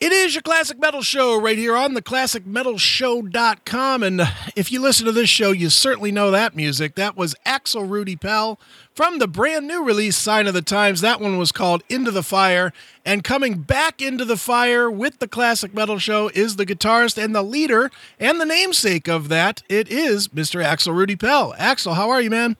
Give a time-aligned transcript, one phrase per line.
[0.00, 4.02] It is your Classic Metal Show right here on the ClassicMetalShow.com.
[4.02, 4.22] And
[4.56, 6.94] if you listen to this show, you certainly know that music.
[6.94, 8.58] That was Axel Rudi Pell
[8.94, 11.02] from the brand new release Sign of the Times.
[11.02, 12.72] That one was called Into the Fire.
[13.04, 17.34] And coming back into the fire with the Classic Metal Show is the guitarist and
[17.34, 19.62] the leader and the namesake of that.
[19.68, 20.64] It is Mr.
[20.64, 21.54] Axel Rudi Pell.
[21.58, 22.56] Axel, how are you, man?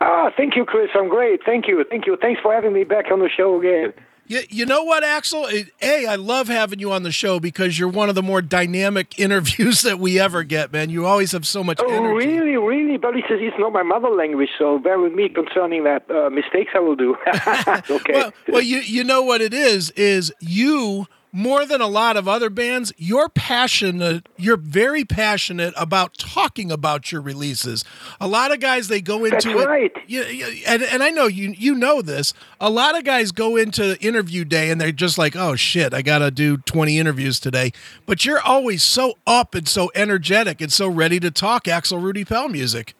[0.00, 0.90] Ah, thank you, Chris.
[0.94, 1.40] I'm great.
[1.44, 1.84] Thank you.
[1.90, 2.16] Thank you.
[2.22, 3.92] Thanks for having me back on the show again.
[4.26, 5.46] You, you know what, Axel?
[5.82, 9.18] A, I love having you on the show because you're one of the more dynamic
[9.18, 10.90] interviews that we ever get, man.
[10.90, 12.26] You always have so much oh, energy.
[12.26, 12.96] really, really?
[12.96, 16.72] But it's, it's not my mother language, so bear with me concerning that uh, mistakes
[16.74, 17.16] I will do.
[17.90, 18.12] okay.
[18.12, 22.28] Well, well, you you know what it is is you more than a lot of
[22.28, 24.28] other bands, you're passionate.
[24.36, 27.84] You're very passionate about talking about your releases.
[28.20, 29.92] A lot of guys they go into That's it, right.
[30.06, 32.34] You, you, and and I know you you know this.
[32.60, 36.02] A lot of guys go into interview day and they're just like, oh shit, I
[36.02, 37.72] got to do 20 interviews today.
[38.06, 42.24] But you're always so up and so energetic and so ready to talk Axel Rudi
[42.24, 42.94] Pell music.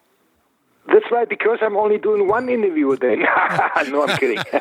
[0.87, 3.17] That's right, because I'm only doing one interview a day.
[3.89, 4.37] no, I'm kidding.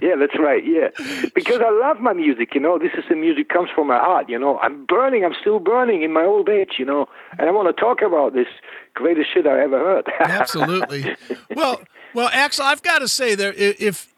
[0.00, 0.64] yeah, that's right.
[0.64, 0.88] Yeah,
[1.34, 2.54] because I love my music.
[2.54, 4.30] You know, this is the music comes from my heart.
[4.30, 5.24] You know, I'm burning.
[5.24, 6.76] I'm still burning in my old age.
[6.78, 7.08] You know,
[7.38, 8.48] and I want to talk about this
[8.94, 10.08] greatest shit I ever heard.
[10.20, 11.14] Absolutely.
[11.54, 11.82] Well,
[12.14, 14.14] well, Axel, I've got to say there, if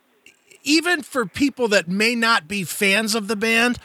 [0.62, 3.78] even for people that may not be fans of the band,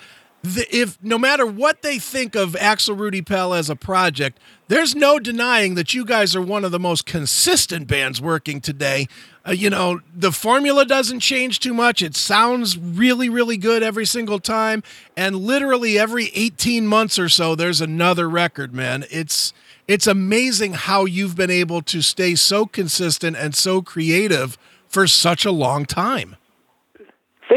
[0.56, 4.96] the, if no matter what they think of Axel Rudi Pell as a project, there's
[4.96, 9.08] no denying that you guys are one of the most consistent bands working today.
[9.48, 12.02] Uh, you know, the formula doesn't change too much.
[12.02, 14.84] It sounds really, really good every single time.
[15.16, 19.06] And literally every 18 months or so, there's another record, man.
[19.10, 19.54] It's
[19.88, 24.58] it's amazing how you've been able to stay so consistent and so creative
[24.90, 26.36] for such a long time.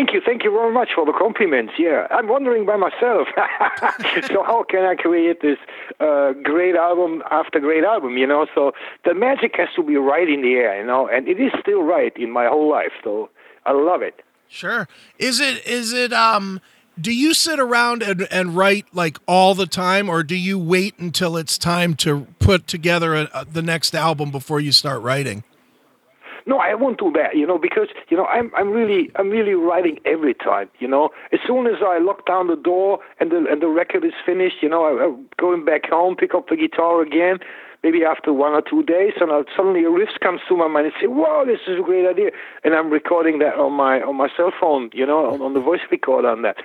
[0.00, 1.74] Thank you, thank you very much for the compliments.
[1.78, 3.28] Yeah, I'm wondering by myself.
[4.28, 5.58] so how can I create this
[6.00, 8.16] uh, great album after great album?
[8.16, 8.72] You know, so
[9.04, 11.82] the magic has to be right in the air, you know, and it is still
[11.82, 12.92] right in my whole life.
[13.04, 13.28] So
[13.66, 14.22] I love it.
[14.48, 14.88] Sure.
[15.18, 15.66] Is it?
[15.66, 16.14] Is it?
[16.14, 16.62] Um.
[16.98, 20.98] Do you sit around and, and write like all the time, or do you wait
[20.98, 25.44] until it's time to put together a, a, the next album before you start writing?
[26.46, 29.54] No, I won't do that, you know, because you know I'm I'm really I'm really
[29.54, 31.10] writing every time, you know.
[31.32, 34.56] As soon as I lock down the door and the and the record is finished,
[34.62, 37.38] you know, I, I'm going back home, pick up the guitar again,
[37.82, 40.86] maybe after one or two days, and I'll, suddenly a riff comes to my mind
[40.86, 42.30] and say, "Wow, this is a great idea,"
[42.64, 45.60] and I'm recording that on my on my cell phone, you know, on, on the
[45.60, 46.56] voice recorder on that.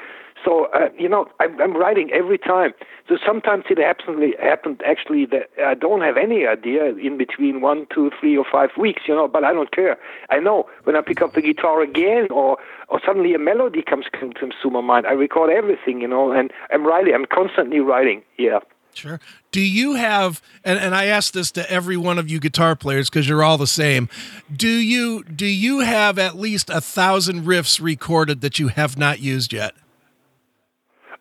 [0.46, 2.74] So uh, you know, I'm, I'm writing every time.
[3.10, 7.88] So sometimes it happens happened actually that I don't have any idea in between one,
[7.94, 9.04] two, three, or five weeks.
[9.08, 9.98] You know, but I don't care.
[10.30, 12.58] I know when I pick up the guitar again, or
[12.88, 15.08] or suddenly a melody comes comes to my mind.
[15.08, 16.00] I record everything.
[16.02, 17.14] You know, and I'm writing.
[17.14, 18.22] I'm constantly writing.
[18.38, 18.60] Yeah.
[18.94, 19.20] Sure.
[19.52, 23.10] Do you have and, and I ask this to every one of you guitar players
[23.10, 24.08] because you're all the same.
[24.54, 29.20] Do you do you have at least a thousand riffs recorded that you have not
[29.20, 29.76] used yet?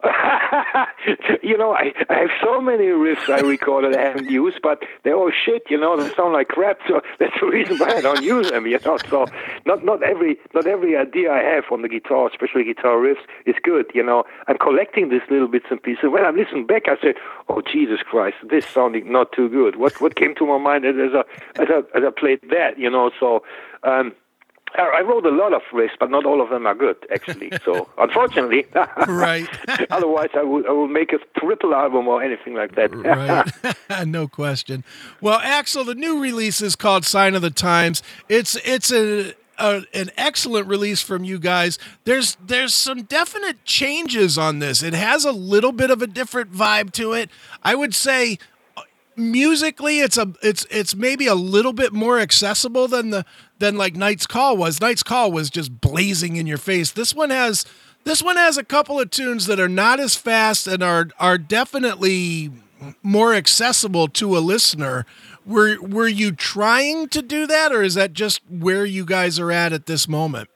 [1.43, 5.15] you know, I, I have so many riffs I recorded I haven't used, but they're
[5.15, 5.63] all shit.
[5.71, 6.79] You know, they sound like crap.
[6.89, 8.67] So that's the reason why I don't use them.
[8.67, 9.27] You know, so
[9.67, 13.57] not not every not every idea I have on the guitar, especially guitar riffs, is
[13.63, 13.87] good.
[13.95, 16.05] You know, I'm collecting these little bits and pieces.
[16.11, 17.15] When I listen back, I say,
[17.49, 20.95] "Oh Jesus Christ, this sounding not too good." What what came to my mind as
[21.15, 22.79] I as I as I played that?
[22.79, 23.43] You know, so.
[23.83, 24.13] um
[24.77, 27.53] Uh, I wrote a lot of riffs, but not all of them are good, actually.
[27.65, 28.67] So, unfortunately,
[29.07, 29.49] right.
[29.91, 32.95] otherwise, I would I would make a triple album or anything like that.
[32.95, 34.07] right.
[34.07, 34.85] no question.
[35.21, 39.85] Well, Axel, the new release is called "Sign of the Times." It's it's a a,
[39.95, 41.79] an excellent release from you guys.
[42.05, 44.83] There's there's some definite changes on this.
[44.83, 47.31] It has a little bit of a different vibe to it.
[47.63, 48.39] I would say
[48.77, 48.83] uh,
[49.17, 53.25] musically it's a it's it's maybe a little bit more accessible than the
[53.59, 54.81] than like Knights Call was.
[54.81, 56.91] Knights Call was just blazing in your face.
[56.91, 57.65] This one has
[58.05, 61.39] this one has a couple of tunes that are not as fast and are are
[61.39, 62.51] definitely
[63.03, 65.07] more accessible to a listener.
[65.47, 69.51] Were were you trying to do that or is that just where you guys are
[69.53, 70.49] at at this moment?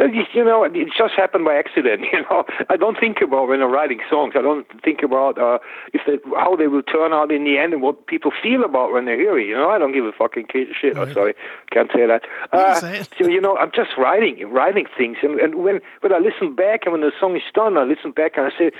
[0.34, 2.04] you know, it just happened by accident.
[2.12, 4.34] You know, I don't think about when I'm writing songs.
[4.36, 5.58] I don't think about uh,
[5.92, 8.92] if they, how they will turn out in the end and what people feel about
[8.92, 9.46] when they hear it.
[9.46, 10.98] You know, I don't give a fucking shit.
[10.98, 11.34] Oh, sorry,
[11.70, 12.22] can't say that.
[12.52, 12.80] Uh,
[13.16, 16.80] so you know, I'm just writing, writing things, and, and when when I listen back
[16.84, 18.70] and when the song is done, I listen back and I say,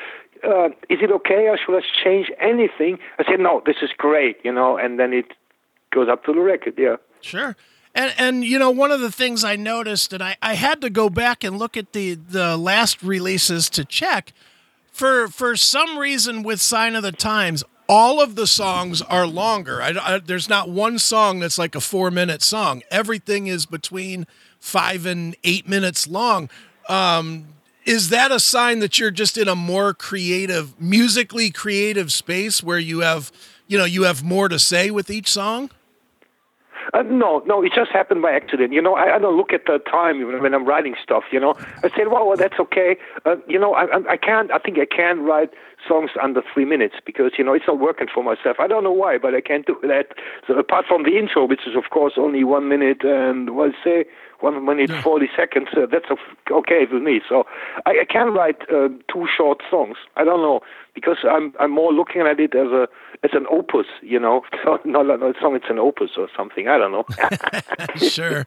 [0.44, 2.98] uh, is it okay or should I change anything?
[3.18, 5.26] I say, no, this is great, you know, and then it
[5.92, 6.96] goes up to the record, yeah.
[7.20, 7.56] Sure.
[7.94, 10.90] And and you know one of the things I noticed, and I, I had to
[10.90, 14.32] go back and look at the the last releases to check.
[14.92, 19.82] For for some reason with Sign of the Times, all of the songs are longer.
[19.82, 22.82] I, I, there's not one song that's like a four minute song.
[22.88, 24.28] Everything is between
[24.60, 26.48] five and eight minutes long.
[26.88, 27.46] Um,
[27.84, 32.78] is that a sign that you're just in a more creative, musically creative space where
[32.78, 33.32] you have,
[33.66, 35.70] you know, you have more to say with each song?
[36.92, 38.72] Uh, no, no, it just happened by accident.
[38.72, 41.24] You know, I, I don't look at the time when I'm writing stuff.
[41.30, 41.54] You know,
[41.84, 42.96] I said, well, well that's okay.
[43.24, 44.50] Uh, you know, I, I can't.
[44.50, 45.50] I think I can't write
[45.86, 48.56] songs under three minutes because you know it's not working for myself.
[48.58, 50.08] I don't know why, but I can't do that.
[50.46, 54.04] So apart from the intro, which is of course only one minute and what say
[54.40, 55.02] one minute yeah.
[55.02, 56.06] forty seconds, uh, that's
[56.50, 57.20] okay with me.
[57.28, 57.44] So
[57.86, 59.96] I, I can write uh, two short songs.
[60.16, 60.60] I don't know
[60.94, 62.88] because I'm I'm more looking at it as a
[63.22, 64.42] as an opus, you know.
[64.62, 66.68] So not a song, it's an opus or something.
[66.68, 67.04] I don't know.
[68.08, 68.46] sure.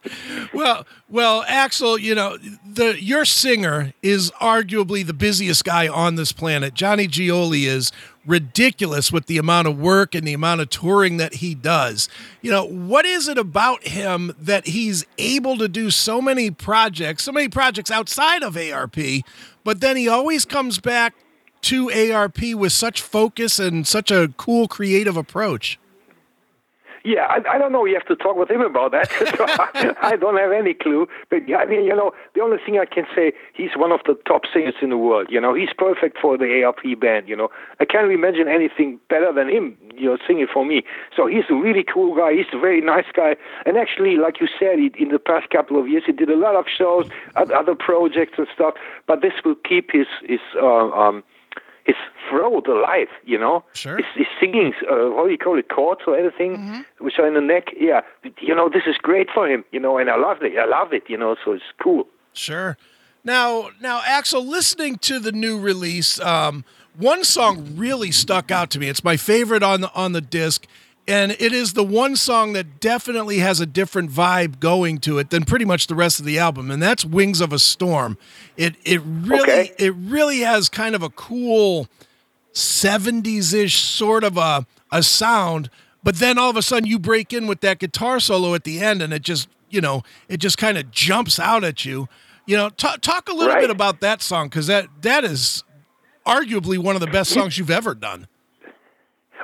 [0.53, 6.31] Well, well, Axel, you know, the your singer is arguably the busiest guy on this
[6.31, 6.75] planet.
[6.75, 7.91] Johnny Gioeli is
[8.25, 12.07] ridiculous with the amount of work and the amount of touring that he does.
[12.41, 17.23] You know, what is it about him that he's able to do so many projects,
[17.23, 18.97] so many projects outside of ARP,
[19.63, 21.13] but then he always comes back
[21.61, 25.79] to ARP with such focus and such a cool creative approach?
[27.03, 27.83] Yeah, I, I don't know.
[27.83, 29.11] You have to talk with him about that.
[30.01, 31.07] I don't have any clue.
[31.29, 34.17] But I mean, you know, the only thing I can say, he's one of the
[34.25, 35.27] top singers in the world.
[35.29, 37.27] You know, he's perfect for the ARP band.
[37.27, 37.49] You know,
[37.81, 39.77] I can't imagine anything better than him.
[39.93, 40.83] You know, singing for me.
[41.15, 42.35] So he's a really cool guy.
[42.35, 43.35] He's a very nice guy.
[43.65, 46.37] And actually, like you said, he, in the past couple of years, he did a
[46.37, 48.75] lot of shows, other projects and stuff.
[49.07, 51.21] But this will keep his his uh, um,
[51.85, 51.95] his
[52.29, 53.63] throat alive, you know.
[53.73, 53.97] Sure.
[53.97, 57.03] His singing, uh, what do you call it, chords or anything, mm-hmm.
[57.03, 57.67] which are in the neck.
[57.77, 58.01] Yeah,
[58.39, 60.57] you know, this is great for him, you know, and I love it.
[60.57, 62.07] I love it, you know, so it's cool.
[62.33, 62.77] Sure.
[63.23, 66.65] Now, now, Axel, listening to the new release, um,
[66.97, 68.89] one song really stuck out to me.
[68.89, 70.67] It's my favorite on the on the disc
[71.07, 75.29] and it is the one song that definitely has a different vibe going to it
[75.29, 78.17] than pretty much the rest of the album and that's wings of a storm
[78.57, 79.71] it it really okay.
[79.77, 81.87] it really has kind of a cool
[82.53, 85.69] 70s-ish sort of a, a sound
[86.03, 88.79] but then all of a sudden you break in with that guitar solo at the
[88.79, 92.07] end and it just you know it just kind of jumps out at you
[92.45, 93.61] you know t- talk a little right.
[93.61, 95.63] bit about that song because that that is
[96.25, 98.27] arguably one of the best songs you've ever done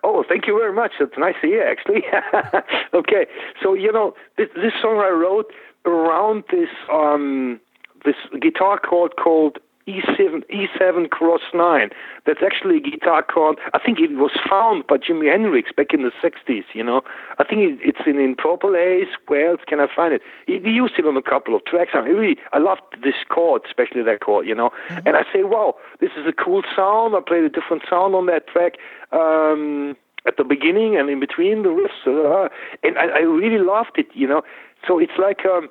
[0.04, 0.94] Oh, thank you very much.
[1.00, 2.04] That's nice to hear, actually.
[2.94, 3.26] okay,
[3.62, 5.52] so you know this, this song I wrote
[5.86, 7.60] around this um,
[8.06, 9.58] this guitar chord called
[9.90, 11.90] E7 E7 Cross Nine.
[12.26, 13.58] That's actually a guitar chord.
[13.74, 16.64] I think it was found by Jimi Hendrix back in the '60s.
[16.74, 17.02] You know,
[17.40, 19.08] I think it's in in Purple Haze.
[19.28, 20.22] Where else can I find it?
[20.46, 21.92] He, he used it on a couple of tracks.
[21.94, 24.48] I really I loved this chord, especially that chord.
[24.48, 25.08] You know, mm-hmm.
[25.08, 27.16] and I say, wow, this is a cool sound.
[27.16, 28.74] I played a different sound on that track.
[29.12, 29.96] Um,
[30.28, 32.50] at the beginning and in between the riffs, uh,
[32.84, 34.42] and I, I really loved it, you know.
[34.86, 35.70] So it's like um,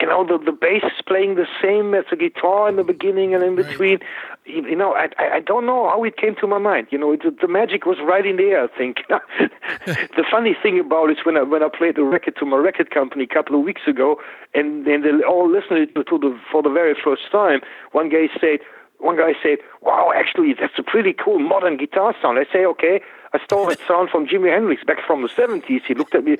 [0.00, 3.34] you know, the the bass is playing the same as the guitar in the beginning
[3.34, 3.98] and in between.
[3.98, 4.02] Right.
[4.46, 6.86] You, know, I I don't know how it came to my mind.
[6.90, 8.62] You know, it, the magic was right in there.
[8.62, 8.98] I think.
[9.86, 12.56] the funny thing about it is when I when I played the record to my
[12.56, 14.20] record company a couple of weeks ago,
[14.54, 17.60] and and they all listened to the for the very first time.
[17.92, 18.60] One guy said.
[19.00, 23.00] One guy said, "Wow, actually, that's a pretty cool modern guitar sound." I say, "Okay."
[23.32, 25.82] I stole that sound from Jimi Hendrix back from the 70s.
[25.86, 26.38] He looked at me,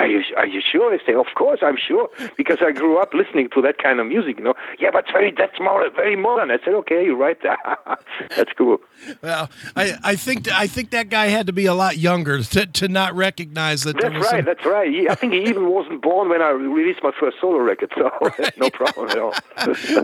[0.00, 0.94] are you, are you sure?
[0.94, 4.06] I say, of course I'm sure, because I grew up listening to that kind of
[4.06, 4.54] music, you know.
[4.78, 6.50] Yeah, but very, that's more, very modern.
[6.50, 7.36] I said, okay, you're right.
[8.36, 8.78] that's cool.
[9.22, 12.66] Well, I, I think I think that guy had to be a lot younger to,
[12.66, 14.00] to not recognize that.
[14.00, 14.24] That's right.
[14.24, 14.44] Some...
[14.46, 14.90] That's right.
[14.90, 18.10] He, I think he even wasn't born when I released my first solo record, so
[18.22, 18.58] right.
[18.58, 19.34] no problem at all.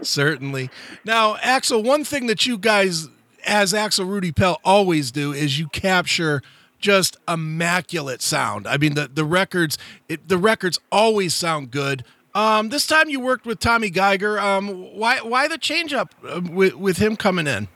[0.02, 0.68] Certainly.
[1.04, 3.08] Now, Axel, one thing that you guys,
[3.46, 6.42] as Axel Rudi Pell, always do is you capture–
[6.78, 8.66] just immaculate sound.
[8.66, 9.78] I mean, the the records
[10.08, 12.04] it, the records always sound good.
[12.34, 14.38] Um, this time you worked with Tommy Geiger.
[14.38, 17.68] Um, why why the change up uh, with with him coming in?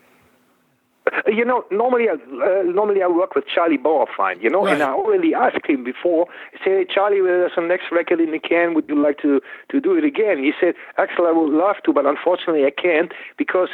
[1.25, 4.75] You know, normally I, uh, normally I work with Charlie Bauerfeind, you know, right.
[4.75, 6.27] and I already asked him before.
[6.63, 8.75] Hey, Charlie, there's some next record in the can.
[8.75, 9.41] Would you like to
[9.71, 10.37] to do it again?
[10.37, 13.69] He said, Axel, I would love to, but unfortunately I can't because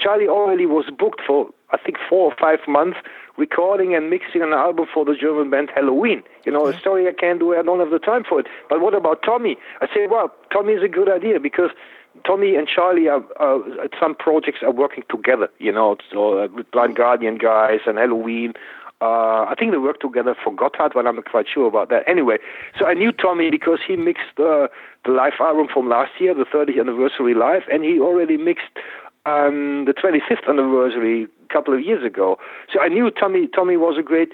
[0.00, 2.98] Charlie already was booked for I think four or five months
[3.36, 6.22] recording and mixing an album for the German band Helloween.
[6.44, 7.54] You know, a story I can't do.
[7.54, 8.46] I don't have the time for it.
[8.68, 9.56] But what about Tommy?
[9.80, 11.70] I say, well, Tommy is a good idea because
[12.26, 13.22] Tommy and Charlie are,
[13.82, 15.48] at some projects are working together.
[15.58, 18.54] You know, so uh, with Blind Guardian guys and Helloween.
[19.00, 22.04] Uh, I think they worked together for Gotthard, but I'm not quite sure about that.
[22.06, 22.38] Anyway,
[22.78, 24.68] so I knew Tommy because he mixed uh,
[25.04, 28.70] the live album from last year, the 30th anniversary live, and he already mixed
[29.26, 32.38] um, the 25th anniversary couple of years ago.
[32.72, 33.48] So I knew Tommy.
[33.48, 34.30] Tommy was a great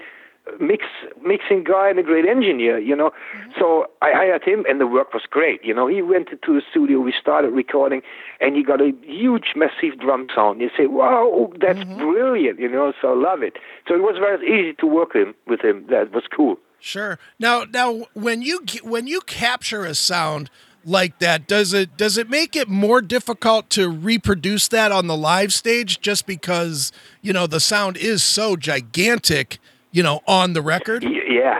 [0.59, 0.85] mix
[1.23, 3.11] mixing guy and a great engineer, you know.
[3.11, 3.51] Mm-hmm.
[3.59, 5.63] So I hired him, and the work was great.
[5.63, 8.01] You know, he went into the studio, we started recording,
[8.39, 10.61] and he got a huge, massive drum sound.
[10.61, 11.97] You say, "Wow, that's mm-hmm.
[11.97, 13.57] brilliant!" You know, so I love it.
[13.87, 15.85] So it was very easy to work him, with him.
[15.89, 16.57] That was cool.
[16.79, 17.19] Sure.
[17.37, 20.49] Now, now, when you when you capture a sound
[20.85, 25.17] like that, does it does it make it more difficult to reproduce that on the
[25.17, 29.59] live stage just because you know the sound is so gigantic?
[29.91, 31.03] you know, on the record?
[31.03, 31.59] Yeah.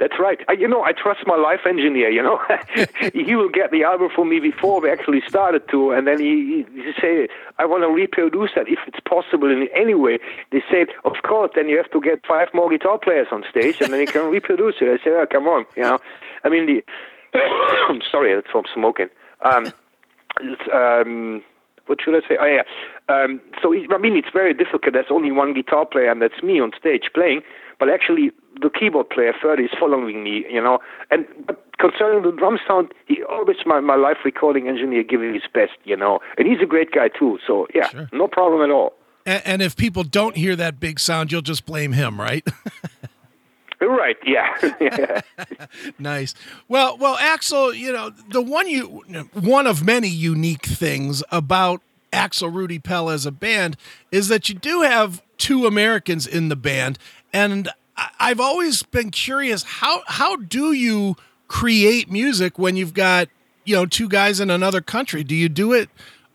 [0.00, 0.38] That's right.
[0.48, 2.10] I, you know, I trust my life engineer.
[2.10, 2.40] You know,
[3.12, 6.66] he will get the album for me before we actually started to, and then he,
[6.74, 10.18] he say, "I want to reproduce that if it's possible in any way."
[10.50, 13.80] They said, "Of course." Then you have to get five more guitar players on stage,
[13.80, 14.88] and then you can reproduce it.
[14.88, 15.98] I said, "Oh, come on." You know,
[16.42, 16.84] I mean, the
[17.88, 19.08] I'm sorry, it's from smoking.
[19.44, 19.72] Um,
[20.72, 21.42] um,
[21.86, 22.36] what should I say?
[22.40, 22.62] Oh yeah.
[23.08, 24.92] Um, so I mean, it's very difficult.
[24.92, 27.42] There's only one guitar player, and that's me on stage playing.
[27.78, 30.44] But actually, the keyboard player Ferdy is following me.
[30.48, 30.78] You know,
[31.10, 35.42] and but concerning the drum sound, he always my my live recording engineer giving his
[35.52, 35.72] best.
[35.84, 37.38] You know, and he's a great guy too.
[37.46, 38.08] So yeah, sure.
[38.12, 38.94] no problem at all.
[39.26, 42.46] And, and if people don't hear that big sound, you'll just blame him, right?
[43.86, 44.16] Right.
[44.24, 45.20] Yeah.
[45.98, 46.34] nice.
[46.68, 52.48] Well, well, Axel, you know the one you one of many unique things about Axel
[52.48, 53.76] Rudi Pell as a band
[54.10, 56.98] is that you do have two Americans in the band,
[57.32, 57.68] and
[58.20, 61.16] I've always been curious how how do you
[61.48, 63.28] create music when you've got
[63.64, 65.24] you know two guys in another country?
[65.24, 65.88] Do you do it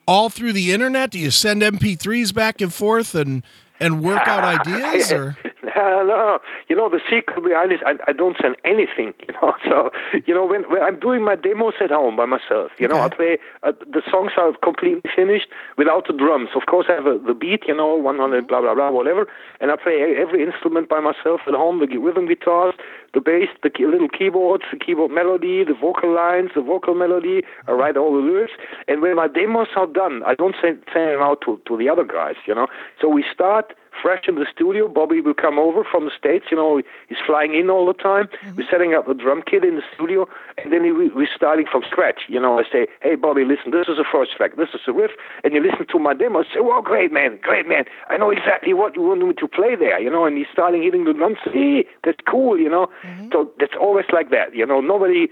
[0.08, 1.12] all through the internet?
[1.12, 3.44] Do you send MP3s back and forth and
[3.80, 5.38] and work out ideas or
[5.78, 9.54] uh, no, you know the secret behind this, I, I don't send anything, you know.
[9.66, 9.92] So
[10.26, 13.06] you know when, when I'm doing my demos at home by myself, you know, okay.
[13.06, 16.50] I play uh, the songs are completely finished without the drums.
[16.56, 19.28] Of course, I have a, the beat, you know, 100 blah blah blah whatever,
[19.62, 21.80] and I play every instrument by myself at home.
[21.80, 22.74] The rhythm guitars,
[23.14, 27.44] the bass, the little keyboards, the keyboard melody, the vocal lines, the vocal melody.
[27.68, 28.54] I write all the lyrics,
[28.88, 31.90] and when my demos are done, I don't send, send them out to to the
[31.90, 32.68] other guys, you know.
[33.02, 34.88] So we start fresh in the studio.
[34.88, 38.28] Bobby will come over from the States, you know, he's flying in all the time.
[38.28, 38.56] Mm-hmm.
[38.58, 40.28] We're setting up a drum kit in the studio,
[40.58, 42.22] and then we, we're starting from scratch.
[42.28, 44.94] You know, I say, hey, Bobby, listen, this is the first track, this is the
[44.94, 45.12] riff,
[45.44, 47.86] and you listen to my demo, say, well, great, man, great, man.
[48.10, 50.84] I know exactly what you want me to play there, you know, and he's starting
[50.84, 51.38] hitting the drums.
[51.44, 52.88] Hey, that's cool, you know.
[53.04, 53.30] Mm-hmm.
[53.32, 54.82] So that's always like that, you know.
[54.82, 55.28] Nobody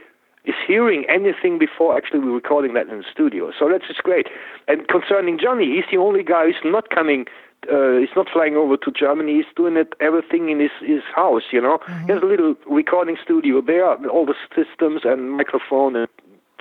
[0.45, 3.51] is hearing anything before actually we're recording that in the studio.
[3.57, 4.27] So that's just great.
[4.67, 7.25] And concerning Johnny, he's the only guy who's not coming
[7.71, 9.35] uh, he's not flying over to Germany.
[9.35, 11.43] He's doing it everything in his his house.
[11.51, 12.05] You know, mm-hmm.
[12.05, 16.07] he has a little recording studio there, all the systems and microphone and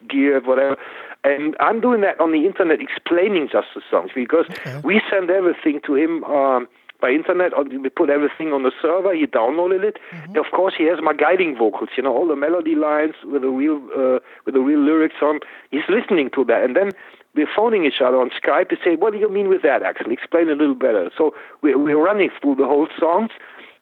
[0.08, 0.76] gear, whatever.
[1.24, 4.80] And I'm doing that on the internet, explaining just the songs because okay.
[4.84, 6.24] we send everything to him.
[6.24, 6.68] Um,
[7.00, 9.14] by internet, we put everything on the server.
[9.14, 9.98] He downloaded it.
[10.10, 10.38] Mm-hmm.
[10.38, 11.90] Of course, he has my guiding vocals.
[11.96, 15.40] You know, all the melody lines with the real uh, with the real lyrics on.
[15.70, 16.92] He's listening to that, and then
[17.34, 20.14] we're phoning each other on Skype to say, what do you mean with that, actually?
[20.14, 21.10] Explain a little better.
[21.16, 23.30] So we're, we're running through the whole songs,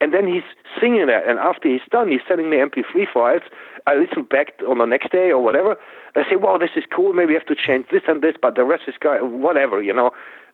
[0.01, 0.43] and then he's
[0.81, 1.29] singing that.
[1.29, 3.43] And after he's done, he's sending me MP3 files.
[3.87, 5.77] I listen back on the next day or whatever.
[6.15, 7.13] I say, wow, this is cool.
[7.13, 9.93] Maybe we have to change this and this, but the rest is guy, whatever, you
[9.93, 10.13] know.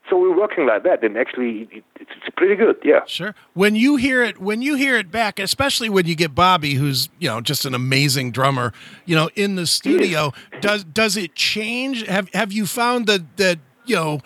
[0.09, 2.77] So we're working like that, and actually, it's, it's pretty good.
[2.83, 3.01] Yeah.
[3.07, 3.35] Sure.
[3.53, 7.11] When you hear it, when you hear it back, especially when you get Bobby, who's
[7.19, 8.73] you know just an amazing drummer,
[9.05, 12.07] you know, in the studio, does does it change?
[12.07, 14.21] Have Have you found that that you know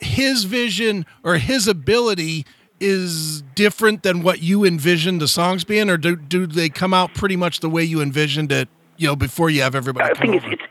[0.00, 2.46] his vision or his ability
[2.80, 7.12] is different than what you envisioned the songs being, or do do they come out
[7.12, 8.70] pretty much the way you envisioned it?
[8.96, 10.10] You know, before you have everybody.
[10.10, 10.62] I think it's, it's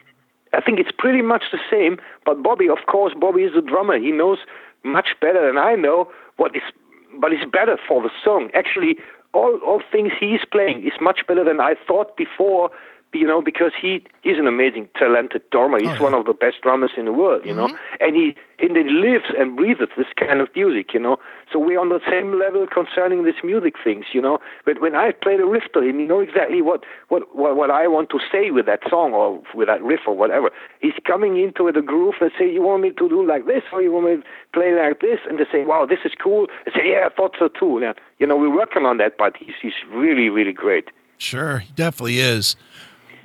[0.55, 1.97] I think it's pretty much the same.
[2.25, 3.97] But Bobby, of course, Bobby is a drummer.
[3.99, 4.39] He knows
[4.83, 6.61] much better than I know what is,
[7.19, 8.49] but it's better for the song.
[8.53, 8.97] Actually,
[9.33, 12.69] all all things he's playing is much better than I thought before
[13.15, 15.79] you know, because he he's an amazing, talented drummer.
[15.79, 16.01] He's oh, yeah.
[16.01, 17.73] one of the best drummers in the world, you mm-hmm.
[17.73, 21.17] know, and he and he lives and breathes this kind of music, you know.
[21.51, 24.39] So we're on the same level concerning this music things, you know.
[24.65, 27.71] But when I play the riff to him, you know exactly what what what, what
[27.71, 30.51] I want to say with that song or with that riff or whatever.
[30.81, 33.81] He's coming into the groove and say, "You want me to do like this, or
[33.81, 36.71] you want me to play like this?" And they say, "Wow, this is cool." I
[36.71, 39.55] say, "Yeah, I thought so too." Yeah, you know, we're working on that, but he's
[39.61, 40.89] he's really really great.
[41.17, 42.55] Sure, he definitely is.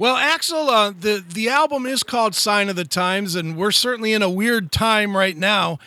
[0.00, 4.14] Well, Axel, uh, the the album is called "Sign of the Times," and we're certainly
[4.14, 5.78] in a weird time right now.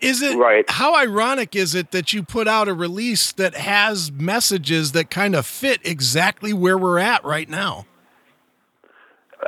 [0.00, 0.68] Is it Right.
[0.68, 5.36] how ironic is it that you put out a release that has messages that kind
[5.36, 7.86] of fit exactly where we're at right now?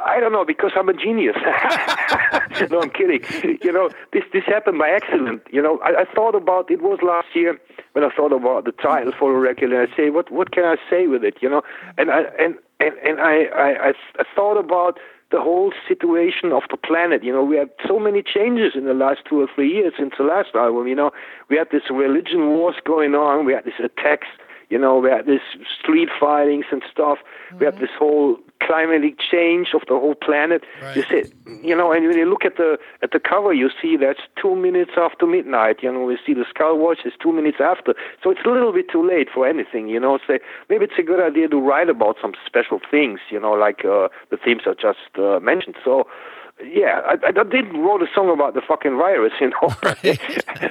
[0.05, 1.37] I don't know because I'm a genius.
[2.71, 3.21] no, I'm kidding.
[3.63, 5.43] You know, this this happened by accident.
[5.51, 7.59] You know, I, I thought about it was last year
[7.93, 10.65] when I thought about the title for the record, and I say, what what can
[10.65, 11.37] I say with it?
[11.41, 11.63] You know,
[11.97, 14.99] and I and and and I I, I, I thought about
[15.31, 17.25] the whole situation of the planet.
[17.25, 20.15] You know, we had so many changes in the last two or three years since
[20.17, 20.87] the last album.
[20.87, 21.11] You know,
[21.51, 23.45] we had this religion wars going on.
[23.45, 24.29] We had these attacks.
[24.69, 25.43] You know, we had this
[25.79, 27.19] street fightings and stuff.
[27.59, 30.65] We had this whole climatic change of the whole planet.
[30.83, 30.97] Right.
[30.97, 31.33] You see,
[31.63, 34.57] you know, and when you look at the at the cover, you see that's two
[34.57, 35.83] minutes after midnight.
[35.83, 37.95] You know, we see the Skull Watch is two minutes after.
[38.23, 39.89] So it's a little bit too late for anything.
[39.89, 43.21] You know, so maybe it's a good idea to write about some special things.
[43.31, 45.77] You know, like uh, the themes I just uh, mentioned.
[45.85, 46.07] So.
[46.65, 49.75] Yeah, I, I did wrote a song about the fucking virus, you know.
[49.83, 50.21] Right.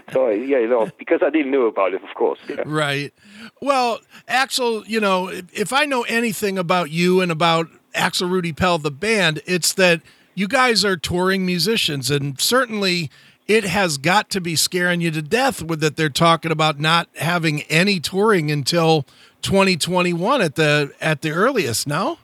[0.12, 2.40] so yeah, you know, because I didn't know about it, of course.
[2.48, 2.64] Yeah.
[2.66, 3.14] Right.
[3.62, 8.80] Well, Axel, you know, if, I know anything about you and about Axel Rudi Pell,
[8.80, 10.02] the band, it's that
[10.34, 13.12] you guys are touring musicians, and certainly
[13.48, 17.10] it has got to be scaring you to death with that they're talking about not
[17.18, 19.06] having any touring until
[19.44, 21.86] 2021 at the at the earliest.
[21.86, 22.18] No.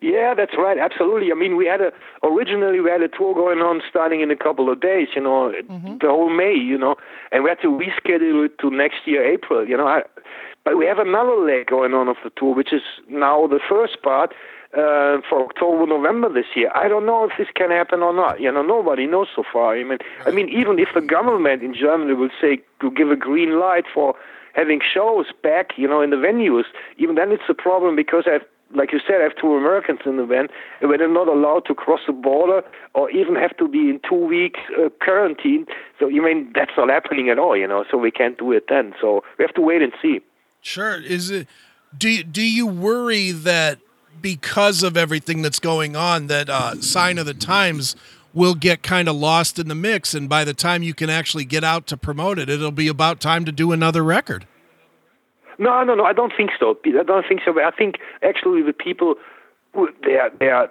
[0.00, 0.78] Yeah, that's right.
[0.78, 1.32] Absolutely.
[1.32, 4.36] I mean, we had a originally we had a tour going on starting in a
[4.36, 5.08] couple of days.
[5.14, 5.52] You know,
[6.00, 6.54] the whole May.
[6.54, 6.96] You know,
[7.32, 9.66] and we had to reschedule it to next year April.
[9.66, 10.02] You know, I,
[10.64, 14.02] but we have another leg going on of the tour, which is now the first
[14.02, 14.34] part
[14.74, 16.70] uh, for October, November this year.
[16.74, 18.40] I don't know if this can happen or not.
[18.40, 19.76] You know, nobody knows so far.
[19.76, 23.16] I mean, I mean, even if the government in Germany will say to give a
[23.16, 24.14] green light for
[24.54, 26.64] having shows back, you know, in the venues,
[26.98, 28.42] even then it's a problem because I have
[28.74, 30.48] like you said, I have two Americans in the van,
[30.80, 32.62] and they're not allowed to cross the border
[32.94, 35.66] or even have to be in two weeks uh, quarantine.
[35.98, 37.84] So you mean that's not happening at all, you know?
[37.90, 38.94] So we can't do it then.
[39.00, 40.20] So we have to wait and see.
[40.60, 41.00] Sure.
[41.00, 41.48] Is it?
[41.96, 43.78] Do do you worry that
[44.20, 47.96] because of everything that's going on, that uh, sign of the times
[48.34, 51.44] will get kind of lost in the mix, and by the time you can actually
[51.44, 54.46] get out to promote it, it'll be about time to do another record.
[55.58, 56.04] No, no, no.
[56.04, 56.78] I don't think so.
[56.84, 57.52] I don't think so.
[57.52, 59.16] But I think actually the people,
[60.04, 60.70] they are, they are,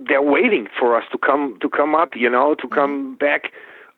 [0.00, 2.16] they're waiting for us to come to come up.
[2.16, 3.52] You know, to come back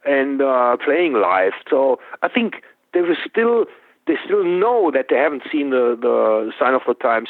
[0.05, 1.53] and uh, playing live.
[1.69, 2.63] So I think
[2.93, 3.67] they will still
[4.07, 7.29] they still know that they haven't seen the the sign of the times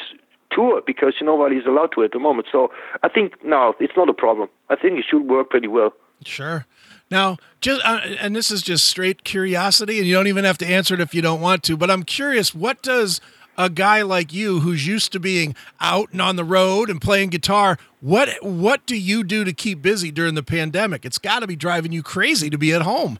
[0.51, 2.47] tour because nobody's allowed to at the moment.
[2.51, 2.71] So
[3.03, 4.49] I think no, it's not a problem.
[4.69, 5.93] I think it should work pretty well.
[6.23, 6.65] Sure.
[7.09, 10.67] Now, just uh, and this is just straight curiosity, and you don't even have to
[10.67, 11.77] answer it if you don't want to.
[11.77, 13.21] But I'm curious, what does
[13.57, 17.29] a guy like you, who's used to being out and on the road and playing
[17.29, 21.05] guitar, what what do you do to keep busy during the pandemic?
[21.05, 23.19] It's got to be driving you crazy to be at home.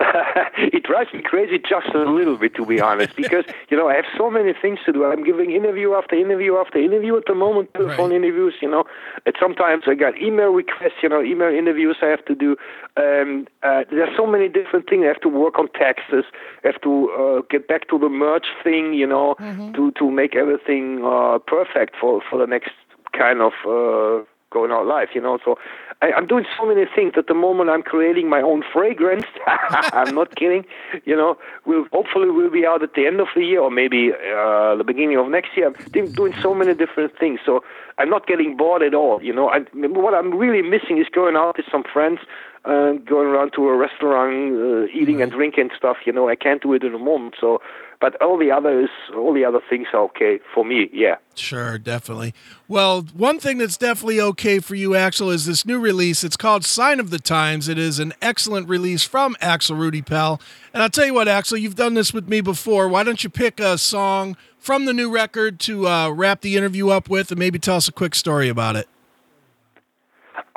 [0.58, 3.94] it drives me crazy just a little bit, to be honest, because you know I
[3.94, 5.04] have so many things to do.
[5.04, 8.16] I'm giving interview after interview after interview at the moment, telephone Right.
[8.16, 8.54] interviews.
[8.60, 8.84] You know,
[9.24, 11.02] and sometimes I got email requests.
[11.02, 12.56] You know, email interviews I have to do.
[12.96, 15.04] Um, uh, there's so many different things.
[15.04, 16.24] I have to work on taxes.
[16.64, 18.94] I have to uh, get back to the merch thing.
[18.94, 19.34] You know,
[19.74, 22.70] to to make everything uh, perfect for for the next
[23.12, 24.24] kind of uh,
[24.56, 25.08] going out live.
[25.14, 25.58] You know, so
[26.02, 27.12] I, I'm doing so many things.
[27.16, 29.26] At the moment, I'm creating my own fragrance.
[29.46, 30.64] I'm not kidding.
[31.04, 34.12] You know, we'll hopefully we'll be out at the end of the year or maybe
[34.12, 35.66] uh, the beginning of next year.
[35.68, 37.62] I'm doing so many different things, so
[37.98, 39.22] I'm not getting bored at all.
[39.22, 42.20] You know, I, what I'm really missing is going out with some friends.
[42.66, 46.60] Uh, going around to a restaurant, uh, eating and drinking stuff, you know, I can't
[46.60, 47.36] do it in a moment.
[47.40, 47.60] So,
[48.00, 50.90] but all the others, all the other things are okay for me.
[50.92, 51.14] Yeah.
[51.36, 52.34] Sure, definitely.
[52.66, 56.24] Well, one thing that's definitely okay for you, Axel, is this new release.
[56.24, 57.68] It's called Sign of the Times.
[57.68, 60.40] It is an excellent release from Axel Rudi Pell.
[60.74, 62.88] And I'll tell you what, Axel, you've done this with me before.
[62.88, 66.88] Why don't you pick a song from the new record to uh, wrap the interview
[66.88, 68.88] up with and maybe tell us a quick story about it?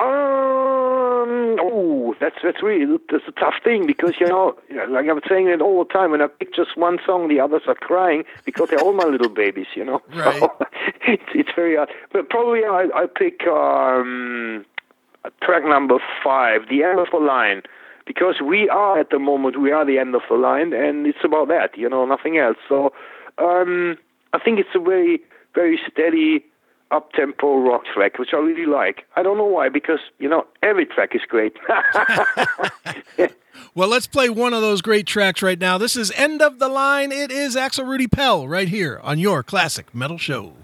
[0.00, 0.16] Um.
[1.62, 4.56] Oh, that's that's really that's a tough thing because you know,
[4.88, 6.10] like I'm saying it all the time.
[6.10, 9.30] When I pick just one song, the others are crying because they're all my little
[9.30, 9.68] babies.
[9.74, 10.02] You know.
[10.14, 10.38] Right.
[10.38, 10.52] So
[11.06, 11.88] it's it's very hard.
[12.12, 14.66] But probably I I pick um
[15.42, 17.62] track number five, the end of the line,
[18.06, 21.24] because we are at the moment we are the end of the line, and it's
[21.24, 21.76] about that.
[21.76, 22.58] You know, nothing else.
[22.68, 22.92] So
[23.38, 23.96] um,
[24.34, 25.22] I think it's a very
[25.54, 26.44] very steady
[26.90, 29.04] up tempo rock track, which I really like.
[29.16, 31.56] I don't know why, because you know every track is great.
[33.74, 35.78] Well, let's play one of those great tracks right now.
[35.78, 37.12] This is End of the Line.
[37.12, 40.54] It is Axel Rudi Pell right here on your classic metal show.